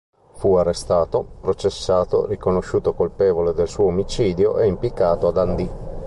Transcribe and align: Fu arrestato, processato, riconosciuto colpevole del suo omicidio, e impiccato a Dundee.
Fu 0.33 0.55
arrestato, 0.55 1.23
processato, 1.41 2.25
riconosciuto 2.25 2.93
colpevole 2.93 3.53
del 3.53 3.67
suo 3.67 3.85
omicidio, 3.85 4.57
e 4.57 4.65
impiccato 4.65 5.27
a 5.27 5.31
Dundee. 5.31 5.99